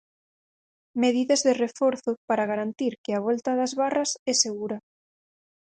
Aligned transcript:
Medidas 1.03 1.41
de 1.47 1.53
reforzo 1.63 2.11
para 2.29 2.49
garantir 2.51 2.93
que 3.03 3.11
a 3.13 3.23
volta 3.27 3.51
das 3.59 3.73
barras 3.81 4.09
é 4.31 4.33
segura. 4.45 4.77